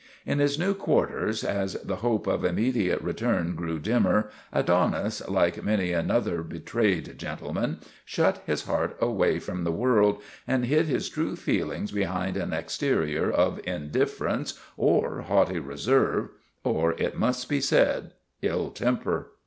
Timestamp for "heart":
8.63-8.97